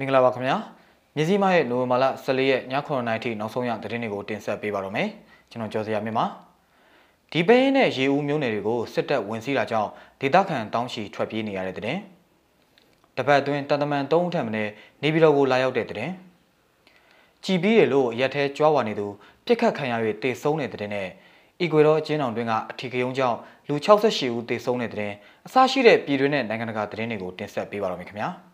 [0.00, 0.56] မင်္ဂလာပါခင်ဗျာ
[1.16, 5.08] မြစည်းမရဲ့နိုဝင်ဘာလ14ရက်ည9:00နာရီထိနောက်ဆုံးရသတင်းတွေကိုတင်ဆက်ပေးပါတော့မယ်
[5.50, 6.26] ကျွန်တော်ကျော်စရာမြင့်ပါ
[7.32, 9.90] ဒီပဲရင်နဲ့ရေဦးမျိုးနယ်တွေကိုစစ်တပ်ဝင်စီးတာကြောင့်
[10.20, 11.98] ဒေသခံတောင်းချီထွက်ပြေးနေရတဲ့တဲ့
[13.16, 14.50] တပတ်အတွင်းတန်တမန်3ဦးထံမှ
[15.02, 16.10] နေပြည်တော်ကိုလာရောက်တဲ့တဲ့
[17.44, 19.06] ကြည်ပြီးတယ်လို့ရက်ထဲကြွားဝါနေသူ
[19.46, 21.08] ပြစ်ခတ်ခံရ၍တေဆုံးတဲ့တဲ့နဲ့
[21.60, 23.38] အီကွေဒေါအချင်းအောင်တွင်ကအထီကယုံကြောင့်
[23.68, 25.12] လူ68ဦးတေဆုံးတဲ့တဲ့
[25.46, 28.30] အစရှိတဲ့ပြည်တွင်းနဲ့နိုင်ငံတကာသတင်းတွေကိုတင်ဆက်ပေးပါတော့မယ်ခင်ဗျာ။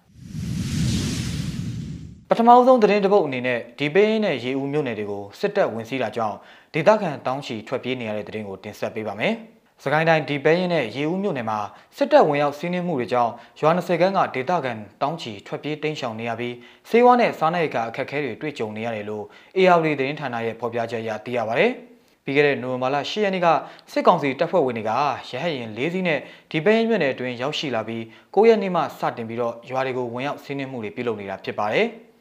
[2.30, 6.36] ပထမဆုံးသတင်းတစ်ပုတ်အနေနဲ့ဒီပေးင်းနဲ့ရေဦးမြို့နယ်တွေကိုစစ်တပ်ဝင်စီးတာကြောင့်
[6.74, 9.34] ဒေသခံတောင်းချီထွက်ပြေးနေရတဲ့သတင်းကိုတင်ဆက်ပေးပါမယ်။
[9.82, 11.58] စကိုင်းတိုင်းဒီပေးင်းနဲ့ရေဦးမြို့နယ်မှာ
[11.96, 16.54] စစ်တပ်ဝင်ရောက်စီးနင်းမှုတွေကြောင့်ရွာ20ခန်းကဒေသခံတောင်းချီထွက်ပြေးတိမ်းရှောင်နေရပြီး
[16.90, 19.24] စေဝါနဲ့စားနပ်ရိက္ခာအခက်အခဲတွေတွေ့ကြုံနေရတယ်လို့
[19.56, 21.66] AR သတင်းဌာနရဲ့ဖော်ပြချက်အရသိရပါဗျ။
[22.24, 23.48] ပြီးခဲ့တဲ့နိုဝင်ဘာလ10ရက်နေ့က
[23.92, 24.92] စစ်ကောင်စီတပ်ဖွဲ့ဝင်တွေက
[25.30, 26.18] ရဟတ်ရင်၄စီးနဲ့
[26.50, 28.02] ဒီပဲရင်မြို့နယ်အတွင်းရောက်ရှိလာပြီး
[28.34, 31.88] 9ရက်နေ့မှစတင်ပြီးတော့ရွာတွေကိုဝင်ရောက်စီးနင်းမှုတွေပြုလုပ်နေတာဖြစ်ပါတယ်။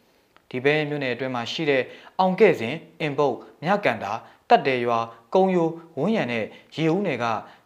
[0.55, 1.83] ဒီဘဲမြို့နယ်အတွင်းမှာရှိတဲ့
[2.19, 4.13] အောင်ကဲ့စဉ်အင်ပုတ်မြကန်တာ
[4.49, 4.99] တက်တယ်ရွာ
[5.33, 7.25] ကုံယိုဝန်းရံနဲ့ရေဦးနယ်က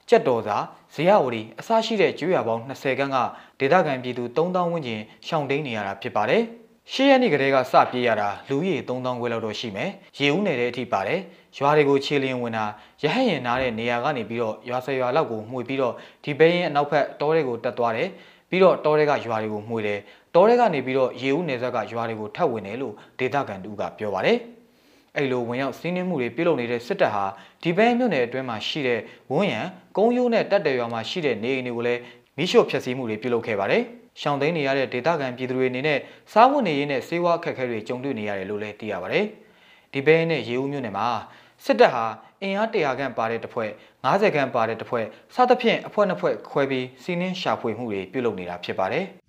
[0.09, 0.57] ကြက်တော်စာ
[0.93, 3.17] ဇေယဝတီအစရှိတဲ့ကျွေးရပေါင်း20ခန်းက
[3.59, 6.43] ဒေသခံပြည်သူ3000ဝန်းကျင်ရှောင်တိန်နေရတာဖြစ်ပါတယ်။
[6.93, 11.19] ရှေ့ရက်နေ့ကတည်းကစပြေးရတာလူကြီး3000ခွဲလောက်တော့ရှိမယ်။ရေဦးနယ်တဲ့အထိပါတယ်။
[11.57, 12.65] ရွာတွေကိုခြေလျင်ဝင်တာ
[13.01, 18.09] ရဟတ်ရင်နားတဲ့နေရာကနေပြီးတော့ရွာဆယ်ရွာလောက်ကိုမှွေပြီးတော့ဒီဘဲရင်အနောက်ဘက်တောတွေကိုတက်သွားတယ်။
[18.49, 19.99] ပြီးတော့တောတွေကရွာတွေကိုမှွေတယ်
[20.35, 24.37] တောထဲကနေပြီးတော့ရေဦးနယ်စပ်ကရွာတွေကိုထပ်ဝင်တယ်လို့ဒေသခံတူကပြောပါတယ်။
[25.15, 27.25] အဲ့လိုဝင်ရောက်စီးနင်းမှုတွေပြုလုပ်နေတဲ့စစ်တပ်ဟာ
[27.63, 28.99] ဒီဘဲမြို့နယ်အတွင်းမှာရှိတဲ့
[29.31, 29.61] ဝန်းရံ
[29.97, 32.01] ကုန်းရိုးနဲ့တက်တယ်ရွာမှာရှိတဲ့နေအိမ်တွေကိုလည်း
[32.37, 33.83] မိရှို့ဖျက်ဆီးမှုတွေပြုလုပ်ခဲ့ပါတယ်။
[34.21, 35.99] ရှောင်းသိမ်းနေရတဲ့ဒေသခံပြည်သူတွေအနေနဲ့
[36.33, 39.25] စားဝတ်နေရေးနဲ့စေဝါအခက်အခဲတွေကြုံတွေ့နေရတယ်လို့လည်းသိရပါတယ်။
[39.93, 41.07] ဒီဘဲနဲ့ရေဦးမြို့နယ်မှာ
[41.65, 42.05] စစ်တပ်ဟာ
[42.41, 43.71] အင်အား100ခန့်ပါတဲ့တစ်ဖွဲ့
[44.05, 49.05] 90ခန့်ပါတဲ့တစ်ဖွဲ့စသဖြင့်အဖွဲ့နှစ်ဖွဲ့ခွဲပြီးစီးနင်းရှာဖွေမှုတွေပြုလုပ်နေတာဖြစ်ပါတယ်။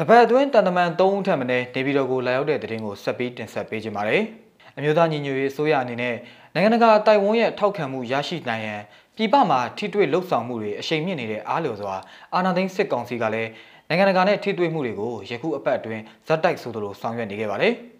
[0.00, 4.22] တပတ်အတွင်းတန်တမန်3ဦးထပ်မံနေပြည်တော်ကိုလာရောက်တဲ့တဲ့တင်ကိုဆက်ပြီးတင်ဆက်ပေးကြပါမယ်။
[4.76, 6.14] အမျိုးသားညီညွတ်ရေးအစိုးရအနေနဲ့
[6.54, 8.80] နိုင်ငံတကာတိုင်ဝမ်ရဲ့ထောက်ခံမှုရရှိနိုင်ရန်
[9.16, 11.94] ပြည်ပမှာထိတွေ့လှုပ်ဆောင်မှုတွေအရှိန်မြင့်နေတဲ့အားလျော်စွာ
[12.34, 13.50] အာဏာသိမ်းစစ်ကောင်စီကလည်း
[13.88, 17.74] နိုင်ငံတကာနဲ့ထိတွေ့မှုတွေကိုယခုအပတ်အတွင်းဇက်တိုက်ဆိုသလိုဆောင်ရွက်နေခဲ့ပါတယ်။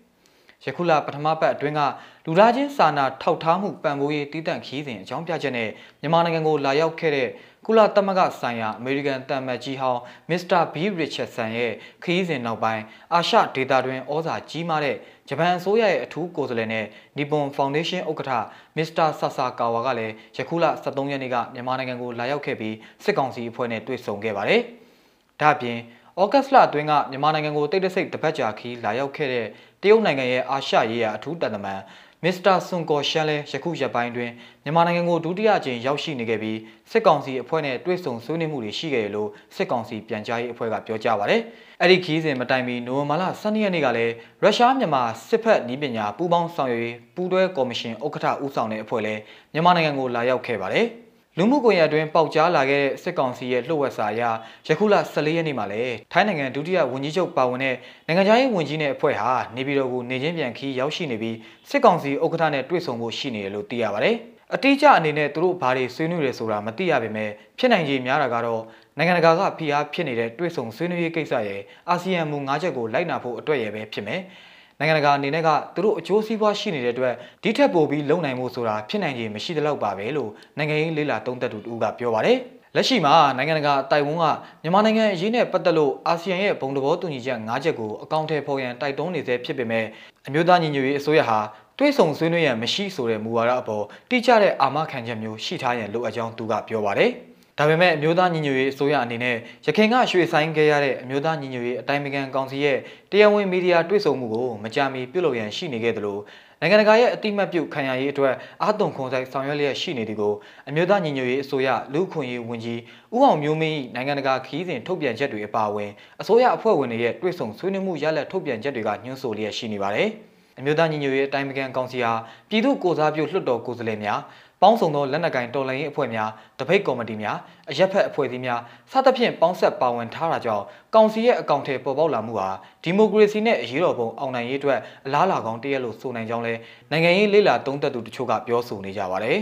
[0.65, 1.81] ယခုလပထမပတ်အတွင်းက
[2.27, 5.69] လူသားချင်းစာနာထောက်ထားမှုပံ့ပိုးရေးတည်တံ့ခီးစဉ်အကြောင်းပြချက်နဲ့
[6.01, 7.29] မြန်မာနိုင်ငံကိုလာရောက်ခဲ့တဲ့
[7.67, 12.83] ကုလသမဂ္ဂဆိုင်ရာအမေရိကန်တမ်မတ်ကြီးဟောင်းမစ္စတာဘီရစ်ချက်ဆန်ရဲ့ခရီးစဉ်နောက်ပိုင်း
[13.13, 14.97] အာရှဒေတာတွင်ဩဇာကြီးမားတဲ့
[15.29, 16.85] ဂျပန်အစိုးရရဲ့အထူးကိုယ်စားလှယ်နဲ့
[17.17, 18.33] နီပွန်ဖောင်ဒေးရှင်းဥက္ကဋ္ဌ
[18.77, 24.61] မစ္စတာဆာဆာကာဝါကလည်းယခုလ23ရက်နေ့ကမြန်မာနိုင်ငံကိုလာရောက်ခဲ့ပြီးစစ်ကောင်စီအဖွဲ့နဲ့တွေ့ဆုံခဲ့ပါတယ်။
[25.41, 25.79] ဒါ့အပြင်
[26.23, 29.47] ဩဂတ်စ်လအတွင်းကမြန်မာနိုင်ငံကိုတိတ်တဆိတ်တပတ်ကြာခီးလာရောက်ခဲ့တဲ့
[29.83, 31.81] တရုတ်နိုင်ငံရဲ့အာရှရေးရာအထူးတန်တမန်
[32.25, 34.31] မစ္စတာဆွန်ကောရှန်လည်းယခုရက်ပိုင်းတွင်
[34.65, 36.59] မြန်မာနိုင်ငံကိုဒုတိယကြိမ်ရောက်ရှိနေခဲ့ပြီး
[36.91, 41.41] စစ်ကောင်စီအဖွဲ့နဲ့တွေ့ဆုံဆွေးနွေးမှုတွေရှိခဲ့တယ်လို့စစ်ကောင်စီပြန်ကြားရေးအဖွဲ့ကပြောကြားပါတယ်။
[41.81, 44.12] အဲ့ဒီခီးစဉ်မတိုင်မီနိုဝင်ဘာလ12ရက်နေ့ကလည်း
[44.43, 49.21] ရုရှားမြန်မာစစ်ဖက်နည်းပညာပူးပေါင်းဆောင်ရွက်ရေးပူးတွဲကော်မရှင်ဥက္ကဋ္ဌဦးဆောင်တဲ့အဖွဲ့လည်း
[49.53, 50.89] မြန်မာနိုင်ငံကိုလာရောက်ခဲ့ပါတယ်။
[51.41, 54.22] လူမှုကွန်ရက်အတွင်းပေါက်ကြားလာခဲ့တဲ့စစ်ကောင်စီရဲ့လှုပ်ဝက်စာအရ
[54.69, 57.75] ယခုလ14ရက်နေ့မှာလည်းထိုင်းနိုင်ငံဒုတိယဝန်ကြီးချုပ်ပါဝင်တဲ့
[58.06, 61.37] နိုင်ငံခြားရေးဝန်ကြီးနဲ့အဖွဲ့ဟာနေပြည်တော်ကိုနေချင်းပြန်ခီးရောက်ရှိနေပြီး
[61.71, 64.16] စစ်ကောင်စီဥက္ကဋ္ဌနဲ့တွေ့ဆုံဖို့ရှိနေတယ်လို့သိရပါတယ်။
[64.54, 68.62] အတိအကျအနေနဲ့သူတို့ဘာတွေဆွေးနွေးရဆိုတာမသိရပေမဲ့ဖြစ်နိုင်ခြေများတာကတော့
[68.97, 74.21] နိုင်ငံတကာကဖိအားဖြစ်နေတဲ့တွေ့ဆုံဆွေးနွေးရေးကိစ္စရဲ့အာဆီယံမူ၅ချက်ကိုလိုက်နာဖို့အတွက်ရပဲဖြစ်မယ်။
[74.81, 82.39] နိုင်ငံတကာအနေနဲ့ကသူတို့အကျိုးစီးပွားရှိနေတဲ့အတွက်ဒီထက်ပိုပြီးလုံနိုင်မှုဆိုတာဖြစ်နိုင်ခြေမရှိသလောက်ပါပဲလို့နိုင်ငံရေးလေးလာသုံးသပ်သူတူကပြောပါတယ်
[82.77, 84.25] လက်ရှိမှာနိုင်ငံတကာတိုင်ဝမ်က
[84.62, 89.84] မြန်မာနိုင်ငံအရေးနဲ့ပတ်သက်လို့အာဆီယံရဲ့ဘုံသဘောတူညီချက်၅ချက်ကိုအကောင့်ထဲဖော်ရန်တိုက်တွန်းနေသေးဖြစ်ပေမဲ့
[90.27, 91.39] အမျိုးသားညီညွတ်ရေးအစိုးရဟာ
[91.78, 97.10] တွဲဆောင်ဆွေးနွေးရန်မရှိဆိုတဲ့မူဝါဒအပေါ်တိကျတဲ့အာမခံချက်မျိုးရှိထားရန်လိုအပ်ကြောင်းသူကပြောပါတယ်။
[97.61, 99.37] ဒါပေမဲ့အမျိုးသားညီညွတ်ရေးအစိုးရအနေနဲ့
[99.67, 102.79] ရခိုင်ကရွှေဆိုင်ခဲ့ရတဲ့အမျိုးသားညီညွတ်ရေးအတိုင်းအမြံကောင်စီရဲ့
[103.11, 106.19] တရားဝင်မီဒီယာတွေ့ဆုံမှုကိုမကြာမီပြုလုပ်ရန်ရှိနေခဲ့သလို
[106.61, 110.35] နိုင်ငံတကာရဲ့အတိမတ်ပြုခံရရေးအတွက်အာသွန်ခွန်ဆိုင်ဆောင်ရွက်လျက်ရှိနေသည်ကို
[110.69, 112.81] အမျိုးသားညီညွတ်ရေးအစိုးရလူခွင့်ရေးဝန်ကြီး
[113.15, 115.91] ဦးအောင်မျိုးမင်းနိုင်ငံတကာခီးစဉ်ထုတ်ပြန်ချက်တွေအပါအဝင်
[116.21, 120.11] အစိုးရအဖွဲ့ဝင်တွေရဲ့တွေ့ဆုံဆွေးနွေးမှုရလဒ်ထုတ်ပြန်ချက်တွေကညွှန်းဆိုလျက်ရှိနေပါတယ်။
[120.59, 122.13] အမျိုးသားညီညွတ်ရေးအတိုင်းအမြံကောင်စီဟာ
[122.49, 124.21] ပြည်သူ့ကိုစားပြုလွှတ်တော်ကိုယ်စားလှယ်များ
[124.63, 127.37] ပေါင်းစုံသောလက်နက်ကင်တော်လှန်ရေးအဖွဲ့များတပိတ်ကော်မတီများ
[127.71, 128.60] အရက်ဖက်အဖွဲ့အစည်းများ
[128.93, 130.65] စသဖြင့်ပေါင်းဆက်ပါဝင်ထားတာကြောင့်
[130.95, 132.49] ကောင်စီရဲ့အကောင့်ထဲပေါ်ပေါက်လာမှုဟာ
[132.83, 136.55] ဒီမိုကရေစီနဲ့အရေးတော်ပုံအောင်နိုင်ရေးအတွက်အလားအလာကောင်းတရက်လို့ဆိုနိုင်ကြောင်းလဲ
[136.91, 139.39] နိုင်ငံရေးလေလာသုံးသပ်သူတချို့ကပြောဆိုနေကြပါတယ်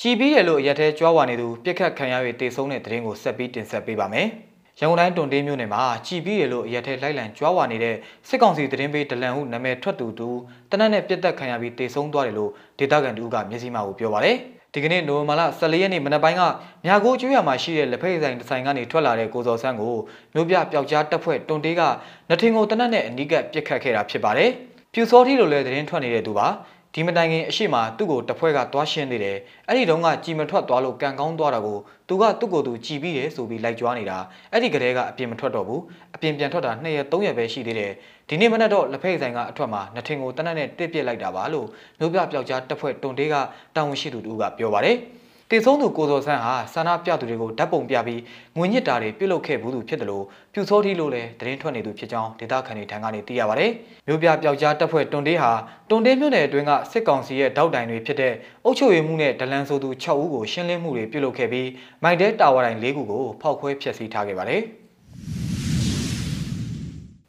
[0.00, 4.28] ကြည်ပြီးတယ်လို့ရက်ထဲကြွားဝါနေသူပြက်ခတ်ခံရ၍တေဆုံးတဲ့တဲ့ရင်ကိုဆက်ပြီးတင်ဆက်ပေးပါမယ်။
[4.80, 7.94] ရန်ကုန်တိုင်းတွန်တေးမြို့နယ်မှာကြည်ပြီးရလို့အရက်ထဲလိုက်လံကြွားဝါနေတဲ့
[8.28, 10.28] စစ်ကောင်စီသတင်းပေးဒလန်ဟုနာမည်ထွက်သူတူ
[10.70, 14.36] တနက်နဲ့ပြက်တက်ခံရပြီးတေဆုံးသွားတယ်လို့ဒေသခံတူကမျက်စိမှကိုပြောပါတယ်
[14.72, 16.42] ဒီကနေ့နိုဝင်ဘာလ14ရက်နေ့မနက်ပိုင်းက
[16.84, 19.96] မြာကိုကျွော်မှာရှိတဲ့လက်ဖက်ဆိုင်တစ်ဆိုင်ကနေထွက်လာတဲ့ကိုစော်ဆန်းကို
[20.34, 21.82] မြို့ပြပျောက်ကြားတပ်ဖွဲ့တွန်တေးက
[22.28, 24.50] နှထင်ကိုတနက်နဲ့အနီးကပ်ပစ်ခတ်ခဲ့တာဖြစ်ပါတယ်။
[24.92, 26.48] ပြူစောထီလိုလည်းသတင်းထွက်နေတဲ့သူပါ။
[26.96, 29.36] ဒီမတိုင်ခင်အရှိမသူ့ကိုတပ်ဖွဲ့ကတွားရှင်းနေတယ်။
[29.68, 34.18] အဲ့ဒီတုန်းကကြည်မထွက်သွားလို့ကန်ကောင်းသွားတာကိုသူကသူ့ကိုယ်သူကြည်ပြီးတယ်ဆိုပြီးလိုက်ကြွားနေတာ။
[34.52, 35.80] အဲ့ဒီကလေးကအပြင်မထွက်တော့ဘူး။
[36.14, 37.92] အပြင်ပြန်ထွက်တာ2ရက်3ရက်ပဲရှိသေးတယ်။
[38.28, 41.66] ဒီနေ့မနက်တော့လက်ဖက်ဆိုင်ကအထွက်မှာနှထင်ကိုတနက်နဲ့တစ်ပစ်လိုက်တာပါလို့
[41.98, 43.34] မြို့ပြပျောက်ကြားတပ်ဖွဲ့တွန်တေးက
[43.76, 44.98] တာဝန်ရှိသူတို့ကပြောပါတယ်။
[45.50, 48.20] တေဆုံးသူကိုစောဆန်းဟာဆန္ဒပြသူတွေကိုဓာတ်ပုံပြပြီး
[48.56, 53.66] ငွေညစ်တာတွေပြုတ်လုခဲ့ဘူးသူဖြစ်တယ်လို့ပြူစောထီလို့လည်းသတင်းထွက်နေသူဖြစ်ကြောင်းဒေသခံတွေထံကနေသိရပါဗျ။
[54.06, 55.52] မြို့ပြပျောက်ကြားတပ်ဖွဲ့တွန်တေးဟာ
[55.88, 58.32] တွန်တေးမြို့နယ်အတွင်းကစစ်ကောင်စီရဲ့တောက်တိုင်တွေဖြစ်တဲ့
[58.64, 61.68] အုပ်ချုပ်ရေးမှုနဲ့ဒလန်ဆိုသူ6ဦးကိုရှင်းလင်းမှုတွေပြုတ်လုခဲ့ပြီး
[62.02, 64.62] မိုက်တဲတာဝါတိုင်၄ခုကိုဖောက်ခွဲဖျက်ဆီးထားခဲ့ပါတယ်။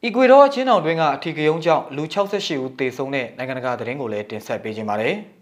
[0.04, 5.16] အီကွေဒေါအချင်းအောင်တွင်းကအထီကယုံကြောင့်လူ68ဦးသေဆုံးတဲ့နိုင်ငံတကာသတင်းကိုလည်းတင်ဆက်ပေးခြင်းပါတယ်။။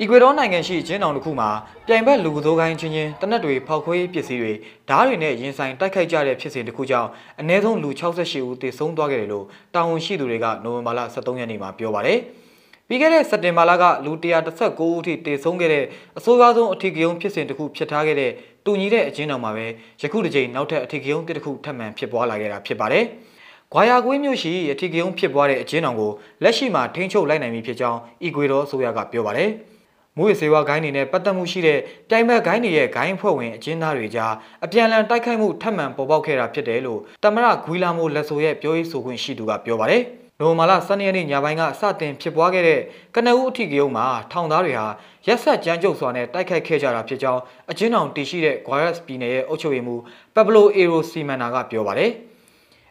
[0.00, 1.50] အီကွေဒေါနိုင်ငံရှိကျင်းတောင်တစ်ခုမှာ
[1.86, 4.52] ပြိုင်ဘက်လူကစိုးကိုင်းချင်းချင်းတနက်တွေဖောက်ခွဲပစ္စည်းတွေ
[4.88, 7.08] ဓားတွေနဲ့ရင်ဆိုင်တိုက်ခိုက်ကြတဲ့ဖြစ်စဉ်တစ်ခုကြောင့်
[7.40, 12.18] အနည်းဆုံးလူ68ဦးသေဆုံးသွားခဲ့တယ်လို့တာဝန်ရှိသူတွေကနိုဝင်ဘာလ23ရက်နေ့မှာပြောပါတယ်။
[12.88, 15.84] ပြီးခဲ့တဲ့စက်တင်ဘာလကလူ139ဦးထိတေဆုံးခဲ့တဲ့
[16.18, 18.30] အဆိုးရွားဆုံးအထီးကယုံဖြစ်စဉ်တစ်ခုဖြစ်ထားခဲ့တဲ့
[18.64, 19.66] တူညီတဲ့အချင်းတော်မှာပဲ
[20.02, 23.04] ယခုတစ်ကြိမ်နောက်ထပ်အထီးကယုံတစ်ခုထပ်မံဖြစ်ပွားလာခဲ့တာဖြစ်ပါတယ်။
[23.72, 26.12] ဂွာယာကွေးမြို့ရှိအထီးကယုံဖြစ်ပွားတဲ့အချင်းတော်ကို
[26.42, 29.50] လက်ရှိမှာထိန်းချုပ်လိုက်နိုင်ပြီဖြစ်ကြောင်းအီကွေဒေါအစိုးရကပြောပါတယ်။
[30.18, 31.78] မူရစေဝါဂိုင်းတွေနဲ့ပတ်သက်မှုရှိတဲ့
[32.10, 34.32] တိုင်ဘက်ဂိုင်းတွေရဲ့ဂိုင်းဖွဲ့ဝင်အကျဉ်းသားတွေကြား
[34.64, 40.02] အပြန်အလှန်တိုက်ခိုက်မှုထပ်မံပေါ်ပေါက်ခဲ့တာဖြစ်တယ်လို့တမရဂွီလာမိုလက်ဆိုရဲ့ပြောရေးဆိုခွင့်ရှိသူကပြောပါတယ်။
[40.40, 42.80] နိုမာလာ12ရက်နေ့ညပိုင်းကစတင်ဖြစ်ပွားခဲ့တဲ့
[43.14, 44.86] ကနဦးအထီကယုံမှာထောင်သားတွေဟာ
[45.26, 47.40] ရက်ဆက်ကြမ်းကြုတ်စွာနဲ့တိုက်ခိုက်ခဲ့ကြတာဖြစ်ကြောင်း
[47.70, 50.00] အကျဉ်းထောင်တည်ရှိတဲ့ Guayas ပြည်နယ်ရဲ့အုပ်ချုပ်ရေးမှူး
[50.34, 52.12] Pablo Ero Simana ကပြောပါတယ်။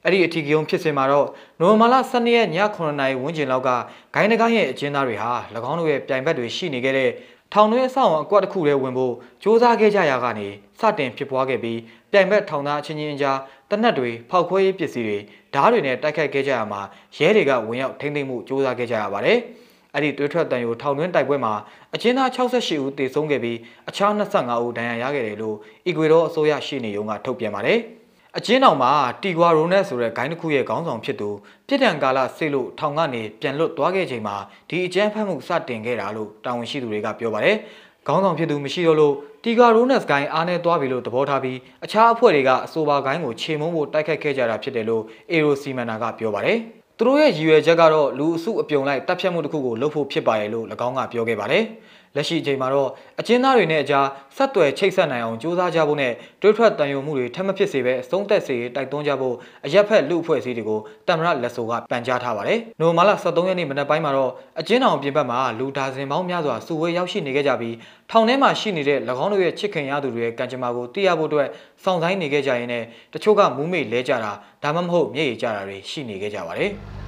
[0.05, 1.29] အဲ့ဒီအထီးကယုံဖြစ်စင်မှာတော့
[1.61, 3.71] နိုဝင်ဘာလ12ရက်ည9နာရီဝန်းကျင်လောက်က
[4.15, 5.33] ဂိုင်းနဂိုင်းရဲ့အကျဉ်းသားတွေဟာ၎
[5.71, 7.11] င်းတို့ရဲ့ပြိုင်ဘက်တွေရှိနေခဲ့တဲ့
[7.53, 10.49] ထောင်တွင်းအဆောက်အအကွက်တစ်ခုထဲဝင်ဖို့စ조사ခဲ့ကြရာကနေ
[10.81, 11.79] စတင်ဖြစ်ပွားခဲ့ပြီး
[12.13, 13.39] ပြိုင်ဘက်ထောင်သားအချင်းချင်းကြား
[13.71, 15.19] တနက်တွေဖောက်ခွဲရေးပစ္စည်းတွေ
[15.55, 16.81] ဓားတွေနဲ့တိုက်ခိုက်ခဲ့ကြရမှာ
[17.17, 19.39] ရဲတွေကဝင်ရောက်ထိန်းသိမ်းမှုစ조사ခဲ့ကြရပါတယ်။
[19.95, 21.53] အဲ့ဒီတွေးထွက်တန်ယိုထောင်တွင်းတိုက်ပွဲမှာ
[21.95, 23.59] အကျဉ်းသား68ဦးသေဆုံးခဲ့ပြီး
[23.89, 25.57] အခြား25ဦးဒဏ်ရာရခဲ့တယ်လို့
[25.87, 27.79] အီကွေဒေါအစိုးရရှိနေရုံကထုတ်ပြန်ပါတယ်။
[28.38, 28.92] အချင်းတော်မှာ
[29.24, 31.30] တီဂွာရိုနက်ဆိုတဲ့ဂိုင်းတစ်ခုရဲ့ခေါင်းဆောင်ဖြစ်သူ
[31.68, 34.36] ပြစ်ဒဏ်ကာလဆေးလို့ထောင်ကနေပြန်လွတ်သွားခဲ့ချိန်မှာ
[34.70, 37.56] ဒီအကြမ်းဖက်မှုစတင်ခဲ့တာလို့တာဝန်ရှိသူတွေကပြောပါတယ်။
[38.08, 39.14] ခေါင်းဆောင်ဖြစ်သူမရှိတော့လို့
[39.44, 46.58] တီဂွာရိုနက်ဂိုင်းအားနဲ့သွားပြီလို့သဘောထားပြီးအခြားအဖွဲ့တွေကအဆိုပါဂိုင်းကိုခြေမုံဖို့တိုက်ခတ်ခဲ့ကြတာဖြစ်တယ်လို့အေရိုစီမန်နာကပြောပါတယ်။
[46.98, 51.64] သူတို့ရဲ့ရည်ရွယ်ချက်ကတော့လူအစုအပြုံလိုက်တပ်ဖြတ်မှုတစ်ခုကိုလုပ်ဖို့ဖြစ်ပါရဲ့လို့၎င်းကပြောခဲ့ပါတယ်။
[52.16, 52.90] လက်ရှိအချိန်မှာတော့
[53.20, 67.76] အကျဉ်းသားတွေနဲ့အကြားဆက်သွယ်ချိတ်ဆက်နိုင်အောင်ကြိုးစားကြဖို့နဲ့တွေးထွက်တန်ယုံမှုတွေထပ်မဖြစ်စေဘဲအဆုံးသက်စေတိုက်တွန်းကြဖို့အရက်ဖက်လူအဖွဲ့အစည်းတွေကိုတမရလက်ဆိုကပန်ကြားထားပါတယ်။နိုမာလာ23ရက်နေ့မနက်ပိုင်းမှာတော့အကျဉ်းတော်ပြင်ပမှာလူဒါဇင်ပေါင်းများစွာစုဝေးရောက်ရှိနေကြကြပြီး
[68.12, 71.48] ထောင်ထဲမှာရှိနေတဲ့၎င်းတို့ရဲ့ချစ်ခင်ရသူတွေရဲ့ကံကြမ္မာကိုသိရဖို့အတွက်
[71.84, 72.84] စောင့်ဆိုင်နေကြကြရင်နဲ့
[73.14, 74.32] တချို့ကမူးမေ့လဲကြတာ
[74.64, 76.74] ဒါမှမဟုတ်မျက်ရည်ကျတာတွေရှိနေကြကြပါတယ်။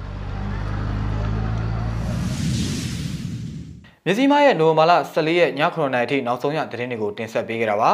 [4.08, 7.90] မြစည်းမရဲ့နိုဝင်ဘာလ14ရက်ည9:00နာရီထိနောက်ဆုံးရသတင်းတွေကိုတင်ဆက်ပေးကြတာပါ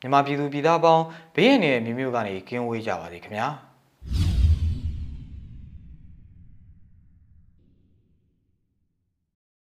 [0.00, 1.04] မြန်မာပြည်သူပြည်သားပေါင်း
[1.34, 3.48] ဘေးရန်ရဲ့မြို့မြို့ကနေကင်းဝေးကြပါစေခင်ဗျာ။